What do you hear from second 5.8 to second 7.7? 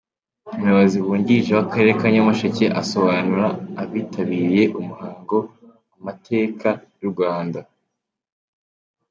amateka y’u Rwanda.